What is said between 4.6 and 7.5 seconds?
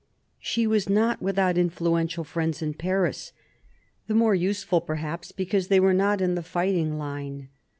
perhaps, because they were not in the fighting line.